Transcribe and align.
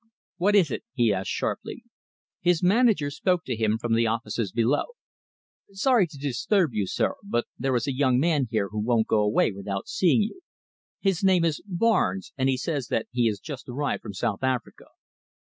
"What 0.37 0.55
is 0.55 0.71
it?" 0.71 0.83
he 0.95 1.13
asked 1.13 1.29
sharply. 1.29 1.83
His 2.39 2.63
manager 2.63 3.11
spoke 3.11 3.43
to 3.45 3.55
him 3.55 3.77
from 3.77 3.93
the 3.93 4.07
offices 4.07 4.51
below. 4.51 4.85
"Sorry 5.73 6.07
to 6.07 6.17
disturb 6.17 6.73
you, 6.73 6.87
sir, 6.87 7.13
but 7.23 7.45
there 7.59 7.75
is 7.75 7.85
a 7.85 7.93
young 7.93 8.19
man 8.19 8.47
here 8.49 8.69
who 8.69 8.79
won't 8.83 9.05
go 9.05 9.19
away 9.21 9.51
without 9.51 9.87
seeing 9.87 10.23
you. 10.23 10.41
His 11.01 11.23
name 11.23 11.45
is 11.45 11.61
Barnes, 11.67 12.33
and 12.35 12.49
he 12.49 12.57
says 12.57 12.87
that 12.87 13.09
he 13.11 13.27
has 13.27 13.39
just 13.39 13.69
arrived 13.69 14.01
from 14.01 14.15
South 14.15 14.41
Africa." 14.43 14.85